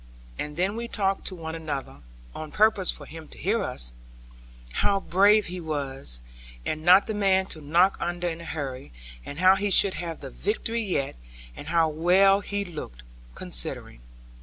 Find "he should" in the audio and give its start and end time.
9.55-9.93